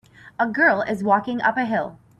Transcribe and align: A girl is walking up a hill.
A 0.39 0.47
girl 0.47 0.81
is 0.81 1.03
walking 1.03 1.43
up 1.43 1.57
a 1.57 1.65
hill. 1.65 1.99